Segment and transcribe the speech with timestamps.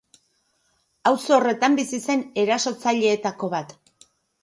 [1.11, 3.81] Auzo horretan bizi zen erasotzaileetako bat.